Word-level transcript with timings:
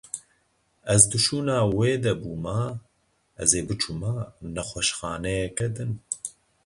Ez 0.93 1.01
di 1.11 1.19
şûna 1.25 1.57
wê 1.75 1.91
de 2.03 2.13
bûma 2.21 2.61
ez 3.41 3.51
ê 3.59 3.61
biçûma 3.67 4.13
nexweşxaneyeke 4.53 5.67
din. 5.75 5.91